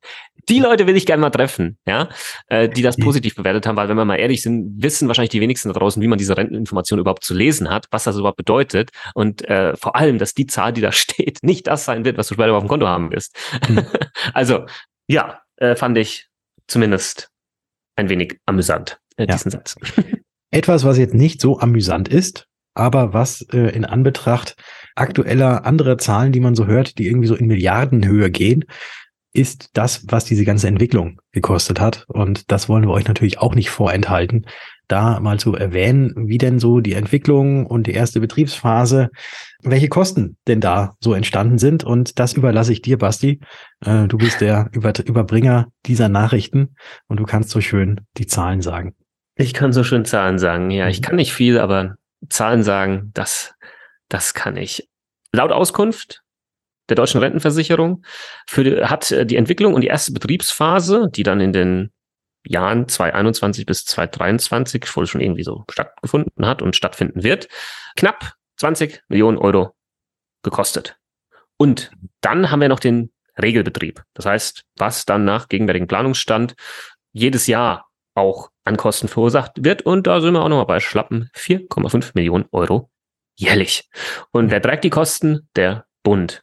Die 0.49 0.61
Leute 0.61 0.87
will 0.87 0.97
ich 0.97 1.05
gerne 1.05 1.21
mal 1.21 1.31
treffen, 1.31 1.77
ja, 1.87 2.09
äh, 2.49 2.69
die 2.69 2.83
das 2.83 2.97
positiv 2.97 3.35
bewertet 3.35 3.67
haben, 3.67 3.77
weil 3.77 3.89
wenn 3.89 3.97
wir 3.97 4.05
mal 4.07 4.17
ehrlich 4.17 4.43
sind, 4.43 4.83
wissen 4.83 5.09
wahrscheinlich 5.09 5.31
die 5.31 5.43
wenigsten 5.43 5.69
da 5.69 5.79
draußen, 5.79 6.03
wie 6.03 6.09
man 6.09 6.19
diese 6.19 6.37
Renteninformation 6.37 6.99
überhaupt 6.99 7.23
zu 7.23 7.35
lesen 7.35 7.69
hat, 7.69 7.87
was 7.91 8.05
das 8.05 8.17
überhaupt 8.17 8.39
bedeutet 8.39 8.91
und 9.15 9.47
äh, 9.49 9.77
vor 9.77 9.95
allem, 9.95 10.19
dass 10.19 10.33
die 10.33 10.47
Zahl, 10.47 10.73
die 10.73 10.81
da 10.81 10.93
steht, 10.93 11.43
nicht 11.43 11.67
das 11.67 11.85
sein 11.85 12.05
wird, 12.05 12.17
was 12.17 12.29
du 12.29 12.35
später 12.35 12.55
auf 12.55 12.63
dem 12.63 12.69
Konto 12.69 12.89
haben 12.89 13.13
wirst. 13.13 13.37
Mhm. 13.69 13.87
also 14.33 14.65
ja, 15.07 15.43
äh, 15.57 15.77
fand 15.77 15.99
ich 15.99 16.29
zumindest 16.67 17.31
ein 17.97 18.09
wenig 18.09 18.39
amüsant, 18.47 18.99
äh, 19.17 19.27
diesen 19.27 19.53
ja. 19.53 19.59
Satz. 19.59 19.77
Etwas, 20.51 20.85
was 20.85 20.97
jetzt 20.97 21.15
nicht 21.15 21.41
so 21.41 21.59
amüsant 21.61 22.09
ist, 22.09 22.47
aber 22.77 23.13
was 23.13 23.43
äh, 23.53 23.75
in 23.75 23.85
Anbetracht 23.85 24.57
aktueller 24.95 25.67
anderer 25.67 25.99
Zahlen, 25.99 26.33
die 26.33 26.41
man 26.41 26.55
so 26.55 26.67
hört, 26.67 26.99
die 26.99 27.07
irgendwie 27.07 27.29
so 27.29 27.35
in 27.35 27.47
Milliardenhöhe 27.47 28.31
gehen, 28.31 28.65
ist 29.33 29.71
das, 29.75 30.07
was 30.09 30.25
diese 30.25 30.45
ganze 30.45 30.67
Entwicklung 30.67 31.21
gekostet 31.33 31.79
hat. 31.79 32.07
Und 32.09 32.51
das 32.51 32.69
wollen 32.69 32.85
wir 32.85 32.93
euch 32.93 33.07
natürlich 33.07 33.39
auch 33.39 33.55
nicht 33.55 33.69
vorenthalten, 33.69 34.47
da 34.89 35.21
mal 35.21 35.39
zu 35.39 35.55
erwähnen, 35.55 36.15
wie 36.17 36.39
denn 36.39 36.59
so 36.59 36.81
die 36.81 36.95
Entwicklung 36.95 37.67
und 37.67 37.87
die 37.87 37.93
erste 37.93 38.21
Betriebsphase, 38.21 39.11
welche 39.63 39.89
Kosten 39.89 40.39
denn 40.47 40.61
da 40.61 40.95
so 41.01 41.13
entstanden 41.13 41.59
sind. 41.59 41.85
Und 41.85 42.19
das 42.19 42.33
überlasse 42.33 42.73
ich 42.73 42.81
dir, 42.81 42.97
Basti. 42.97 43.41
Äh, 43.85 44.07
du 44.07 44.17
bist 44.17 44.41
der 44.41 44.71
Über 44.73 44.93
Überbringer 45.05 45.69
dieser 45.85 46.09
Nachrichten 46.09 46.75
und 47.09 47.21
du 47.21 47.25
kannst 47.25 47.51
so 47.51 47.61
schön 47.61 48.01
die 48.17 48.27
Zahlen 48.27 48.63
sagen. 48.63 48.95
Ich 49.35 49.53
kann 49.53 49.73
so 49.73 49.85
schön 49.85 50.07
Zahlen 50.07 50.39
sagen. 50.39 50.71
Ja, 50.71 50.89
ich 50.89 51.01
mhm. 51.01 51.05
kann 51.05 51.17
nicht 51.17 51.35
viel, 51.35 51.59
aber 51.59 51.97
Zahlen 52.29 52.63
sagen, 52.63 53.11
das, 53.15 53.55
das 54.09 54.35
kann 54.35 54.57
ich. 54.57 54.89
Laut 55.33 55.53
Auskunft 55.53 56.23
der 56.89 56.97
deutschen 56.97 57.21
Rentenversicherung 57.21 58.05
für, 58.47 58.89
hat 58.89 59.11
äh, 59.11 59.27
die 59.27 59.37
Entwicklung 59.37 59.75
und 59.75 59.81
die 59.81 59.89
erste 59.89 60.13
Betriebsphase, 60.13 61.09
die 61.11 61.23
dann 61.23 61.41
in 61.41 61.53
den 61.53 61.93
Jahren 62.45 62.89
2021 62.89 63.67
bis 63.67 63.85
2023 63.87 64.97
wohl 64.97 65.07
schon 65.07 65.21
irgendwie 65.21 65.43
so 65.43 65.65
stattgefunden 65.71 66.47
hat 66.47 66.63
und 66.63 66.77
stattfinden 66.77 67.25
wird, 67.25 67.49
knapp 67.97 68.35
20 68.59 69.03
Millionen 69.09 69.37
Euro 69.37 69.75
gekostet. 70.43 70.97
Und 71.57 71.91
dann 72.21 72.51
haben 72.51 72.61
wir 72.61 72.69
noch 72.69 72.81
den 72.81 73.11
Regelbetrieb. 73.41 74.03
Das 74.15 74.27
heißt, 74.27 74.65
was 74.77 75.05
dann 75.05 75.25
nach 75.25 75.49
gegenwärtigem 75.49 75.89
Planungsstand 75.89 76.55
jedes 77.13 77.47
Jahr 77.47 77.86
auch 78.17 78.51
an 78.65 78.77
Kosten 78.77 79.09
verursacht 79.09 79.65
wird. 79.65 79.83
Und 79.83 80.07
da 80.07 80.21
sind 80.21 80.35
wir 80.35 80.43
auch 80.43 80.49
nochmal 80.49 80.67
bei 80.67 80.81
schlappen 80.81 81.31
4,5 81.35 82.13
Millionen 82.15 82.47
Euro 82.53 82.91
jährlich. 83.37 83.89
Und 84.33 84.51
wer 84.51 84.61
trägt 84.61 84.85
die 84.85 84.91
Kosten? 84.91 85.49
Der 85.57 85.85
Bund. 86.03 86.43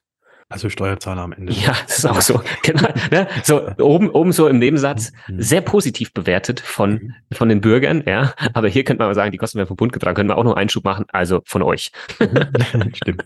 Also 0.50 0.70
Steuerzahler 0.70 1.24
am 1.24 1.32
Ende. 1.34 1.52
Ja, 1.52 1.76
das 1.88 2.00
ist 2.00 2.06
auch 2.06 2.22
so. 2.22 2.42
genau. 2.62 2.88
Ne? 3.10 3.28
So 3.44 3.68
oben, 3.80 4.12
oben 4.12 4.32
so 4.32 4.48
im 4.48 4.60
Nebensatz 4.60 5.12
mhm. 5.28 5.42
sehr 5.42 5.62
positiv 5.62 6.14
bewertet 6.14 6.60
von, 6.60 6.92
mhm. 6.92 7.14
von 7.32 7.50
den 7.50 7.60
Bürgern, 7.60 8.04
ja. 8.06 8.36
Aber 8.54 8.68
hier 8.68 8.84
könnte 8.84 9.00
man 9.00 9.08
mal 9.08 9.16
sagen, 9.16 9.32
die 9.32 9.40
Kosten 9.40 9.58
werden 9.58 9.68
vom 9.68 9.78
Bund 9.78 9.94
getragen, 9.94 10.16
können 10.16 10.30
wir 10.30 10.38
auch 10.38 10.44
noch 10.44 10.56
Einschub 10.56 10.84
machen, 10.84 11.06
also 11.12 11.42
von 11.46 11.64
euch. 11.64 11.92
Stimmt. 12.94 13.26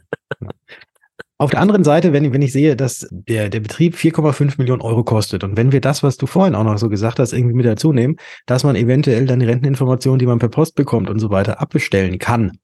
Auf 1.40 1.52
der 1.52 1.62
anderen 1.62 1.84
Seite, 1.84 2.14
wenn, 2.14 2.34
wenn 2.34 2.42
ich 2.42 2.52
sehe, 2.52 2.76
dass 2.76 3.08
der, 3.12 3.50
der 3.50 3.60
Betrieb 3.60 3.96
4,5 3.96 4.56
Millionen 4.58 4.82
Euro 4.82 5.04
kostet 5.04 5.44
und 5.44 5.56
wenn 5.56 5.72
wir 5.72 5.82
das, 5.82 6.02
was 6.02 6.18
du 6.18 6.26
vorhin 6.26 6.56
auch 6.56 6.64
noch 6.64 6.78
so 6.80 6.90
gesagt 6.90 7.20
hast, 7.20 7.32
irgendwie 7.32 7.54
mit 7.54 7.66
dazu 7.66 7.94
nehmen, 7.94 8.16
dass 8.48 8.64
man 8.64 8.76
eventuell 8.76 9.28
dann 9.28 9.40
die 9.40 9.46
Renteninformationen, 9.46 10.18
die 10.18 10.26
man 10.26 10.40
per 10.40 10.50
Post 10.50 10.74
bekommt 10.74 11.10
und 11.10 11.20
so 11.20 11.30
weiter, 11.30 11.62
abbestellen 11.62 12.18
kann, 12.18 12.58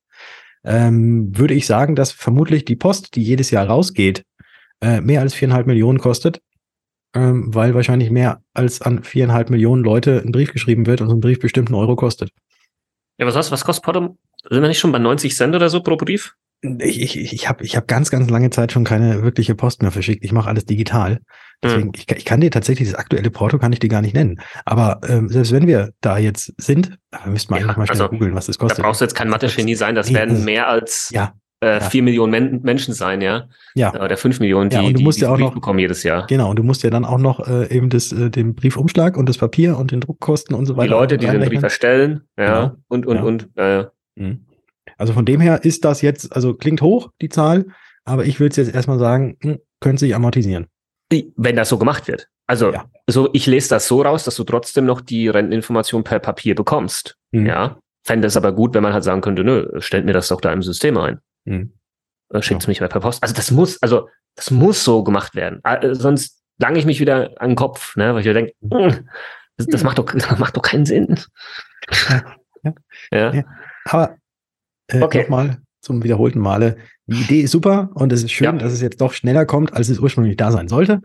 ähm, 0.64 1.38
würde 1.38 1.54
ich 1.54 1.68
sagen, 1.68 1.96
dass 1.96 2.12
vermutlich 2.12 2.66
die 2.66 2.76
Post, 2.76 3.16
die 3.16 3.22
jedes 3.22 3.52
Jahr 3.52 3.68
rausgeht, 3.68 4.24
äh, 4.82 5.02
mehr 5.02 5.22
als 5.22 5.36
viereinhalb 5.36 5.68
Millionen 5.68 6.00
kostet, 6.00 6.42
ähm, 7.14 7.54
weil 7.54 7.76
wahrscheinlich 7.76 8.10
mehr 8.10 8.42
als 8.56 8.82
an 8.82 9.04
viereinhalb 9.04 9.52
Millionen 9.52 9.84
Leute 9.84 10.24
ein 10.26 10.32
Brief 10.32 10.52
geschrieben 10.52 10.88
wird 10.88 11.00
und 11.02 11.10
so 11.10 11.16
ein 11.16 11.22
Brief 11.22 11.40
bestimmt 11.40 11.68
einen 11.68 11.78
Euro 11.78 11.96
kostet. 11.96 12.32
Ja, 13.20 13.28
was, 13.28 13.52
was 13.52 13.64
kostet 13.64 13.86
Potom? 13.86 14.18
Sind 14.50 14.62
wir 14.62 14.68
nicht 14.68 14.80
schon 14.80 14.92
bei 14.92 15.00
90 15.00 15.36
Cent 15.36 15.56
oder 15.56 15.70
so 15.70 15.84
pro 15.84 15.96
Brief? 15.96 16.34
Ich, 16.64 17.02
ich, 17.02 17.34
ich 17.34 17.50
habe 17.50 17.64
ich 17.64 17.76
hab 17.76 17.88
ganz, 17.88 18.10
ganz 18.10 18.30
lange 18.30 18.50
Zeit 18.50 18.72
schon 18.72 18.86
keine 18.86 19.22
wirkliche 19.22 19.54
Post 19.54 19.82
mehr 19.82 19.92
verschickt. 19.92 20.24
Ich 20.24 20.32
mache 20.32 20.50
alles 20.50 20.66
digital. 20.66 21.20
Deswegen, 21.62 21.88
mhm. 21.88 21.94
ich, 21.96 22.10
ich 22.10 22.26
kann 22.26 22.40
dir 22.40 22.52
tatsächlich 22.52 22.90
das 22.90 22.98
aktuelle 22.98 23.30
Porto 23.30 23.58
kann 23.58 23.74
ich 23.74 23.80
dir 23.80 23.90
gar 23.90 24.02
nicht 24.02 24.16
nennen. 24.16 24.40
Aber 24.64 25.02
ähm, 25.08 25.28
selbst 25.28 25.52
wenn 25.52 25.68
wir 25.68 25.92
da 26.02 26.18
jetzt 26.18 26.54
sind, 26.58 26.98
müssten 27.26 27.54
wir 27.54 27.60
ja, 27.60 27.66
eigentlich 27.66 27.78
mal 27.78 27.86
schnell 27.88 28.02
also, 28.02 28.10
googeln, 28.10 28.36
was 28.36 28.46
das 28.46 28.58
kostet. 28.58 28.80
Da 28.80 28.84
brauchst 28.84 29.02
du 29.02 29.06
jetzt 29.06 29.16
kein 29.16 29.30
Mathe-Genie 29.30 29.76
sein, 29.76 29.96
das 29.96 30.08
nee, 30.08 30.16
werden 30.16 30.46
mehr 30.46 30.70
als 30.70 31.10
ja, 31.12 31.34
äh, 31.62 31.80
ja. 31.80 31.90
4 31.90 32.04
Millionen 32.04 32.32
Men 32.32 32.62
Menschen 32.64 32.94
sein, 32.94 33.22
ja. 33.22 33.48
Ja. 33.76 33.94
Oder 33.94 34.16
5 34.16 34.40
Millionen, 34.40 34.70
die, 34.70 34.76
ja, 34.78 34.82
und 34.84 34.94
du 34.94 35.02
musst 35.02 35.20
die 35.20 35.24
ja 35.24 35.32
auch 35.32 35.38
noch, 35.38 35.54
bekommen 35.54 35.80
jedes 35.80 36.04
Jahr. 36.04 36.28
Genau, 36.28 36.50
und 36.50 36.58
du 36.58 36.64
musst 36.64 36.84
ja 36.84 36.90
dann 36.90 37.04
auch 37.04 37.18
noch 37.18 37.46
äh, 37.46 37.76
eben 37.76 37.90
das, 37.90 38.12
äh, 38.14 38.30
den 38.30 38.56
Briefumschlag 38.56 39.18
und 39.18 39.28
das 39.28 39.38
Papier 39.38 39.78
und 39.78 39.92
den 39.92 40.02
Druckkosten 40.02 40.56
und 40.56 40.66
so 40.66 40.78
weiter. 40.78 40.88
Die 40.88 40.94
Leute, 40.94 41.18
die 41.18 41.28
den 41.28 41.42
Brief 41.42 41.64
erstellen, 41.64 42.22
ja, 42.38 42.46
genau. 42.46 42.76
und, 42.88 43.06
und, 43.06 43.18
und. 43.22 43.50
Äh, 43.58 43.86
mhm. 44.16 44.46
Also 44.98 45.14
von 45.14 45.26
dem 45.26 45.42
her 45.42 45.64
ist 45.64 45.86
das 45.86 46.02
jetzt, 46.02 46.34
also 46.36 46.54
klingt 46.54 46.82
hoch, 46.82 47.12
die 47.22 47.30
Zahl, 47.30 47.66
aber 48.06 48.26
ich 48.26 48.40
will 48.40 48.50
es 48.50 48.56
jetzt 48.56 48.74
erstmal 48.74 49.00
sagen, 49.00 49.38
hm, 49.42 49.60
könnte 49.80 50.02
sich 50.02 50.16
amortisieren. 50.16 50.68
Wenn 51.36 51.56
das 51.56 51.70
so 51.70 51.78
gemacht 51.78 52.08
wird. 52.08 52.28
Also, 52.48 52.74
ja. 52.74 52.86
so, 53.08 53.30
ich 53.34 53.46
lese 53.46 53.70
das 53.70 53.88
so 53.88 54.02
raus, 54.02 54.24
dass 54.24 54.36
du 54.36 54.44
trotzdem 54.44 54.86
noch 54.86 55.00
die 55.02 55.28
Renteninformation 55.28 56.04
per 56.04 56.20
Papier 56.20 56.56
bekommst. 56.56 57.18
Mhm. 57.32 57.46
Ja. 57.46 57.80
Fände 58.04 58.28
es 58.28 58.36
aber 58.36 58.52
gut, 58.52 58.74
wenn 58.74 58.84
man 58.84 58.94
halt 58.94 59.04
sagen 59.04 59.22
könnte, 59.22 59.44
nö, 59.44 59.70
stellt 59.80 60.06
mir 60.06 60.14
das 60.14 60.28
doch 60.28 60.42
da 60.42 60.52
im 60.52 60.62
System 60.62 60.98
ein. 60.98 61.20
Mhm. 61.46 61.74
Schickt 62.40 62.62
es 62.62 62.66
ja. 62.66 62.70
mich 62.70 62.80
per 62.80 63.00
Post. 63.00 63.22
Also 63.22 63.36
das 63.36 63.52
muss, 63.52 63.82
also 63.82 64.10
das 64.36 64.52
muss 64.52 64.84
so 64.84 65.04
gemacht 65.04 65.36
werden. 65.36 65.62
Äh, 65.64 65.94
sonst 65.94 66.42
lange 66.58 66.80
ich 66.80 66.86
mich 66.86 67.00
wieder 67.00 67.32
an 67.40 67.52
den 67.52 67.56
Kopf, 67.56 67.96
ne, 67.96 68.14
weil 68.14 68.22
ich 68.22 68.26
mir 68.26 68.34
denke, 68.34 68.54
hm, 68.62 69.08
das, 69.58 69.68
das, 69.68 69.84
macht 69.84 70.00
doch, 70.00 70.06
das 70.14 70.40
macht 70.40 70.58
doch 70.58 70.64
keinen 70.64 70.86
Sinn. 70.86 71.20
Ja. 73.12 73.34
ja. 73.34 73.44
Aber 73.86 74.18
äh, 74.94 75.02
okay. 75.02 75.24
nochmal 75.24 75.58
zum 75.82 76.04
wiederholten 76.04 76.40
Male. 76.40 76.78
Die 77.08 77.22
Idee 77.22 77.42
ist 77.42 77.52
super 77.52 77.90
und 77.96 78.14
es 78.14 78.24
ist 78.24 78.32
schön, 78.32 78.46
ja. 78.46 78.52
dass 78.54 78.72
es 78.72 78.82
jetzt 78.82 79.02
doch 79.02 79.14
schneller 79.14 79.46
kommt, 79.46 79.74
als 79.74 79.90
es 79.90 80.00
ursprünglich 80.00 80.38
da 80.38 80.52
sein 80.52 80.68
sollte. 80.70 81.02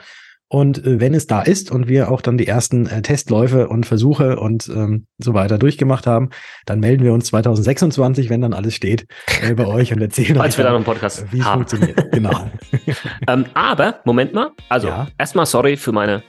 Und 0.51 0.79
äh, 0.85 0.99
wenn 0.99 1.13
es 1.13 1.27
da 1.27 1.43
ist 1.43 1.71
und 1.71 1.89
wir 1.89 2.11
auch 2.11 2.23
dann 2.23 2.39
die 2.39 2.47
ersten 2.47 2.87
äh, 2.87 3.03
Testläufe 3.03 3.69
und 3.69 3.85
Versuche 3.85 4.39
und 4.39 4.69
ähm, 4.69 5.07
so 5.19 5.35
weiter 5.35 5.59
durchgemacht 5.59 6.07
haben, 6.07 6.31
dann 6.65 6.81
melden 6.81 7.05
wir 7.05 7.13
uns 7.13 7.27
2026, 7.27 8.31
wenn 8.31 8.41
dann 8.41 8.55
alles 8.55 8.75
steht, 8.75 9.07
äh, 9.43 9.55
bei 9.55 9.67
euch 9.67 9.93
und 9.93 10.01
erzählen 10.01 10.41
Als 10.41 10.57
wir 10.57 10.65
dann 10.65 10.77
einen 10.77 10.85
Podcast 10.85 11.27
wie 11.33 11.41
es 11.41 11.47
funktioniert. 11.47 12.13
Genau. 12.13 12.51
ähm, 13.29 13.45
aber, 13.53 14.01
Moment 14.05 14.33
mal, 14.33 14.53
also 14.71 14.89
ja. 14.89 15.09
erstmal 15.19 15.45
sorry 15.45 15.77
für 15.77 15.93
meine 15.93 16.23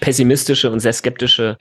pessimistische 0.00 0.70
und 0.70 0.80
sehr 0.80 0.94
skeptische 0.94 1.58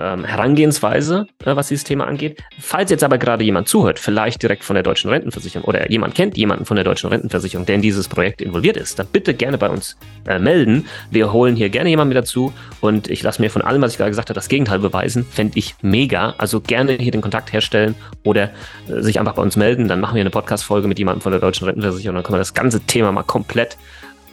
ähm, 0.00 0.24
Herangehensweise, 0.24 1.26
äh, 1.44 1.54
was 1.54 1.68
dieses 1.68 1.84
Thema 1.84 2.06
angeht. 2.06 2.42
Falls 2.58 2.90
jetzt 2.90 3.04
aber 3.04 3.18
gerade 3.18 3.44
jemand 3.44 3.68
zuhört, 3.68 3.98
vielleicht 3.98 4.42
direkt 4.42 4.64
von 4.64 4.74
der 4.74 4.82
deutschen 4.82 5.10
Rentenversicherung 5.10 5.68
oder 5.68 5.90
jemand 5.90 6.14
kennt 6.14 6.36
jemanden 6.36 6.64
von 6.64 6.76
der 6.76 6.84
deutschen 6.84 7.10
Rentenversicherung, 7.10 7.66
der 7.66 7.76
in 7.76 7.82
dieses 7.82 8.08
Projekt 8.08 8.40
involviert 8.40 8.76
ist, 8.76 8.98
dann 8.98 9.06
bitte 9.06 9.34
gerne 9.34 9.58
bei 9.58 9.68
uns 9.68 9.96
äh, 10.26 10.38
melden. 10.38 10.86
Wir 11.10 11.32
holen 11.32 11.56
hier 11.56 11.68
gerne 11.68 11.90
jemanden 11.90 12.14
mit 12.14 12.18
dazu 12.18 12.52
und 12.80 13.08
ich 13.08 13.22
lasse 13.22 13.42
mir 13.42 13.50
von 13.50 13.62
allem, 13.62 13.82
was 13.82 13.92
ich 13.92 13.98
gerade 13.98 14.10
gesagt 14.10 14.30
habe, 14.30 14.34
das 14.34 14.48
Gegenteil 14.48 14.78
beweisen. 14.78 15.24
Fände 15.24 15.58
ich 15.58 15.74
mega. 15.82 16.34
Also 16.38 16.60
gerne 16.60 16.92
hier 16.92 17.12
den 17.12 17.20
Kontakt 17.20 17.52
herstellen 17.52 17.94
oder 18.24 18.50
äh, 18.88 19.02
sich 19.02 19.20
einfach 19.20 19.34
bei 19.34 19.42
uns 19.42 19.56
melden. 19.56 19.88
Dann 19.88 20.00
machen 20.00 20.14
wir 20.14 20.22
eine 20.22 20.30
Podcast-Folge 20.30 20.88
mit 20.88 20.98
jemandem 20.98 21.20
von 21.20 21.32
der 21.32 21.40
deutschen 21.40 21.66
Rentenversicherung. 21.66 22.14
Dann 22.14 22.24
können 22.24 22.36
wir 22.36 22.40
das 22.40 22.54
ganze 22.54 22.80
Thema 22.80 23.12
mal 23.12 23.22
komplett 23.22 23.76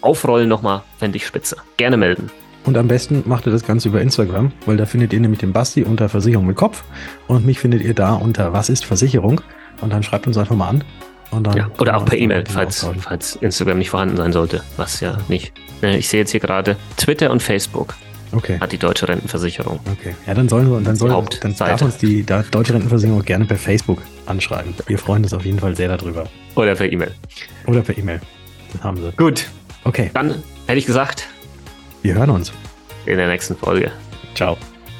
aufrollen 0.01 0.47
nochmal. 0.47 0.83
Fände 0.97 1.17
ich 1.17 1.25
spitze. 1.25 1.57
Gerne 1.75 1.97
melden. 1.97 2.31
Und 2.67 2.77
am 2.77 2.89
besten 2.89 3.23
macht 3.25 3.45
ihr 3.45 3.53
das 3.53 3.65
Ganze 3.65 3.87
über 3.87 4.01
Instagram, 4.01 4.51
weil 4.65 4.75
da 4.75 4.85
findet 4.85 5.13
ihr 5.13 5.21
nämlich 5.21 5.39
den 5.39 5.53
Basti 5.53 5.83
unter 5.83 6.09
Versicherung 6.09 6.45
mit 6.45 6.57
Kopf 6.57 6.83
und 7.27 7.45
mich 7.45 7.59
findet 7.59 7.81
ihr 7.81 7.93
da 7.93 8.13
unter 8.13 8.51
Was 8.51 8.67
ist 8.67 8.83
Versicherung? 8.83 9.39
Und 9.79 9.93
dann 9.93 10.03
schreibt 10.03 10.27
uns 10.27 10.37
einfach 10.37 10.55
mal 10.55 10.67
an. 10.67 10.83
Ja, 11.55 11.69
oder 11.79 11.95
auch 11.95 12.05
per 12.05 12.17
E-Mail, 12.17 12.43
falls, 12.45 12.85
falls 12.99 13.37
Instagram 13.37 13.77
nicht 13.77 13.89
vorhanden 13.89 14.17
sein 14.17 14.33
sollte, 14.33 14.63
was 14.75 14.99
ja 14.99 15.17
nicht. 15.29 15.53
Ich 15.81 16.09
sehe 16.09 16.19
jetzt 16.19 16.31
hier 16.31 16.41
gerade 16.41 16.75
Twitter 16.97 17.31
und 17.31 17.41
Facebook. 17.41 17.95
Okay. 18.33 18.59
Hat 18.59 18.73
die 18.73 18.77
deutsche 18.77 19.07
Rentenversicherung. 19.07 19.79
Okay. 19.89 20.13
Ja, 20.25 20.33
dann 20.33 20.49
sollen 20.49 20.69
wir, 20.69 20.81
dann, 20.81 20.97
soll, 20.97 21.09
dann 21.39 21.55
darf 21.55 21.81
uns 21.81 21.97
die 21.97 22.25
deutsche 22.25 22.73
Rentenversicherung 22.73 23.23
gerne 23.23 23.45
per 23.45 23.57
Facebook 23.57 24.01
anschreiben. 24.25 24.73
Wir 24.87 24.97
freuen 24.97 25.23
uns 25.23 25.33
auf 25.33 25.45
jeden 25.45 25.59
Fall 25.59 25.73
sehr 25.75 25.95
darüber. 25.95 26.25
Oder 26.55 26.75
per 26.75 26.91
E-Mail. 26.91 27.13
Oder 27.65 27.81
per 27.81 27.97
E-Mail. 27.97 28.19
Das 28.73 28.83
haben 28.83 28.97
sie. 28.97 29.11
Gut. 29.15 29.47
Okay. 29.85 30.11
Dann 30.13 30.43
hätte 30.65 30.79
ich 30.79 30.85
gesagt, 30.85 31.29
wir 32.07 32.15
hören 32.15 32.29
uns. 32.29 32.53
In 33.05 33.17
der 33.17 33.27
nächsten 33.27 33.57
Folge. 33.57 33.91
Ciao. 34.33 34.57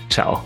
Ciao. 0.10 0.44